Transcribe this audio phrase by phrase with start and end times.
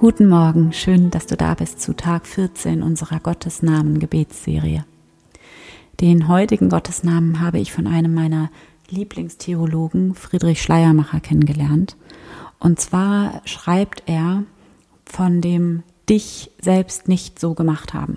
[0.00, 4.86] Guten Morgen, schön, dass du da bist zu Tag 14 unserer Gottesnamen Gebetsserie.
[6.00, 8.50] Den heutigen Gottesnamen habe ich von einem meiner
[8.88, 11.98] Lieblingstheologen, Friedrich Schleiermacher, kennengelernt.
[12.58, 14.44] Und zwar schreibt er
[15.04, 18.16] von dem dich selbst nicht so gemacht haben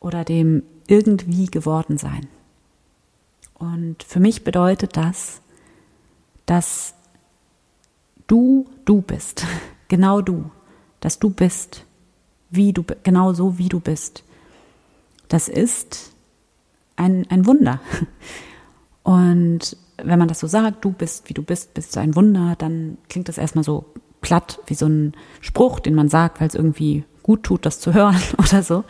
[0.00, 2.26] oder dem irgendwie geworden sein.
[3.54, 5.40] Und für mich bedeutet das,
[6.46, 6.94] dass
[8.26, 9.46] du du bist,
[9.88, 10.50] genau du,
[11.00, 11.84] dass du bist,
[12.50, 14.24] wie du genau so wie du bist.
[15.28, 16.12] Das ist
[16.96, 17.80] ein, ein Wunder.
[19.02, 22.54] Und wenn man das so sagt, du bist, wie du bist, bist du ein Wunder,
[22.56, 23.86] dann klingt das erstmal so
[24.20, 27.94] platt, wie so ein Spruch, den man sagt, weil es irgendwie gut tut, das zu
[27.94, 28.84] hören oder so.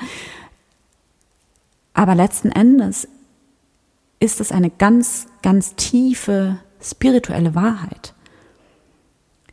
[1.95, 3.09] Aber letzten Endes
[4.20, 8.15] ist es eine ganz, ganz tiefe spirituelle Wahrheit.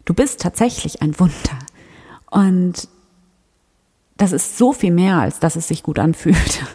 [0.06, 1.60] Du bist tatsächlich ein Wunder.
[2.30, 2.88] Und
[4.18, 6.64] das ist so viel mehr, als dass es sich gut anfühlt.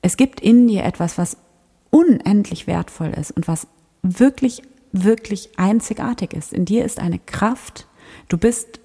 [0.00, 1.36] Es gibt in dir etwas, was
[1.90, 3.66] unendlich wertvoll ist und was
[4.02, 6.52] wirklich, wirklich einzigartig ist.
[6.52, 7.88] In dir ist eine Kraft.
[8.28, 8.80] Du bist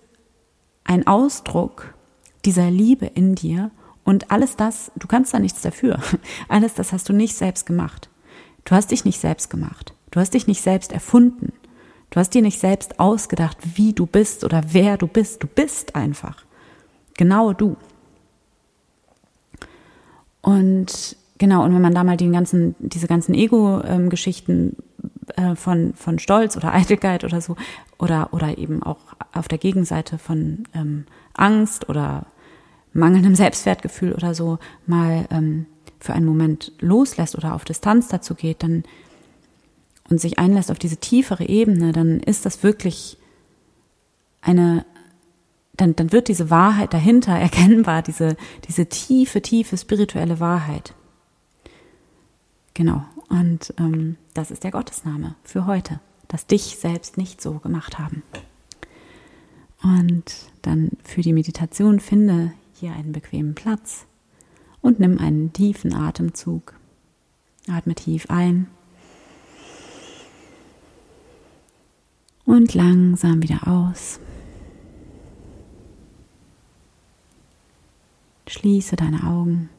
[0.84, 1.94] ein Ausdruck
[2.46, 3.72] dieser Liebe in dir
[4.04, 6.00] und alles das, du kannst da nichts dafür.
[6.50, 8.10] Alles das hast du nicht selbst gemacht.
[8.66, 9.94] Du hast dich nicht selbst gemacht.
[10.12, 11.54] Du hast dich nicht selbst erfunden.
[12.14, 15.42] Du hast dir nicht selbst ausgedacht, wie du bist oder wer du bist.
[15.42, 16.46] Du bist einfach.
[17.16, 17.76] Genau du.
[20.44, 24.76] Und genau, und wenn man da mal die ganzen, diese ganzen Ego-Geschichten
[25.38, 27.56] äh, von, von Stolz oder Eitelkeit oder so,
[27.98, 29.00] oder, oder eben auch
[29.34, 32.28] auf der Gegenseite von ähm, Angst oder
[32.94, 35.66] mangelndem Selbstwertgefühl oder so mal ähm,
[36.00, 38.84] für einen Moment loslässt oder auf Distanz dazu geht, dann
[40.10, 43.18] und sich einlässt auf diese tiefere Ebene, dann ist das wirklich
[44.42, 44.86] eine,
[45.76, 48.36] dann, dann wird diese Wahrheit dahinter erkennbar, diese,
[48.68, 50.94] diese tiefe, tiefe spirituelle Wahrheit.
[52.74, 53.06] Genau.
[53.30, 58.24] Und ähm, das ist der Gottesname für heute, dass dich selbst nicht so gemacht haben.
[59.82, 60.24] Und
[60.62, 64.06] dann für die Meditation finde hier einen bequemen Platz
[64.82, 66.74] und nimm einen tiefen Atemzug.
[67.68, 68.68] Atme tief ein
[72.46, 74.20] und langsam wieder aus.
[78.48, 79.70] Schließe deine Augen.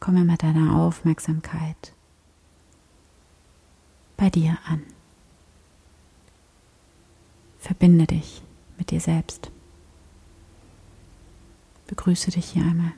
[0.00, 1.92] Komme mit deiner Aufmerksamkeit
[4.16, 4.82] bei dir an.
[7.58, 8.42] Verbinde dich
[8.76, 9.50] mit dir selbst
[11.88, 12.92] begrüße dich hier einmal.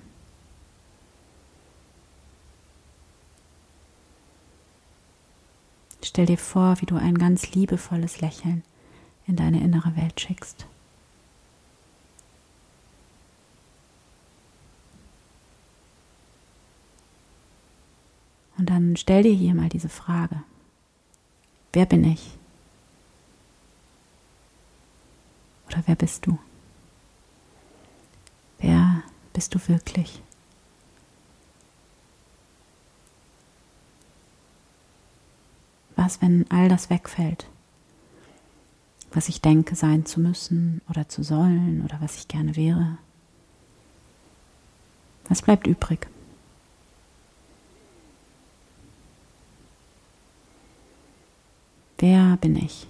[6.21, 8.63] Stell dir vor, wie du ein ganz liebevolles Lächeln
[9.27, 10.67] in deine innere Welt schickst.
[18.59, 20.43] Und dann stell dir hier mal diese Frage.
[21.73, 22.37] Wer bin ich?
[25.69, 26.39] Oder wer bist du?
[29.33, 30.23] bist du wirklich?
[36.01, 37.47] Was, wenn all das wegfällt?
[39.13, 42.97] Was ich denke, sein zu müssen oder zu sollen oder was ich gerne wäre?
[45.29, 46.09] Was bleibt übrig?
[51.99, 52.87] Wer bin ich?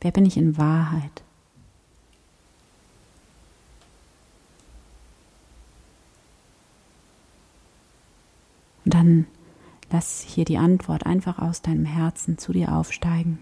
[0.00, 1.22] Wer bin ich in Wahrheit?
[8.86, 9.26] Und dann
[9.90, 13.38] lass hier die Antwort einfach aus deinem Herzen zu dir aufsteigen.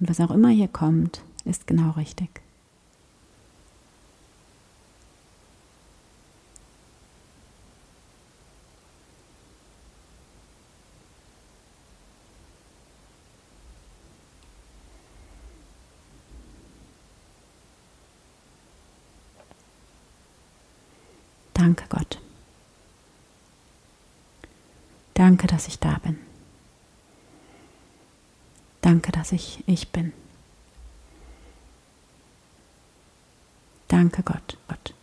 [0.00, 2.42] Und was auch immer hier kommt, ist genau richtig.
[21.54, 22.20] Danke Gott.
[25.18, 26.16] Danke, dass ich da bin.
[28.82, 30.12] Danke, dass ich ich bin.
[33.88, 34.94] Danke Gott, Gott.